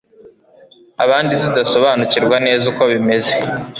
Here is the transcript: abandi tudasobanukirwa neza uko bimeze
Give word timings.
abandi 1.03 1.31
tudasobanukirwa 1.41 2.37
neza 2.45 2.63
uko 2.71 2.83
bimeze 2.91 3.33